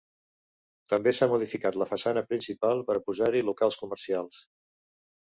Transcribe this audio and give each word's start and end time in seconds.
També 0.93 1.13
s'ha 1.17 1.27
modificat 1.33 1.77
la 1.83 1.87
façana 1.91 2.25
principal 2.33 2.83
per 2.91 2.99
a 3.01 3.05
posar-hi 3.11 3.47
locals 3.55 3.81
comercials. 3.87 4.45